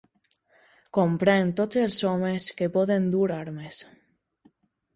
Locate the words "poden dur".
2.79-3.25